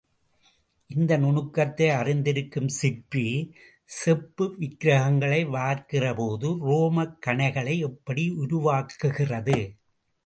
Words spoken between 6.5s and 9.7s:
ரோமக் கணைகளை எப்படி உருவாக்குகிறது?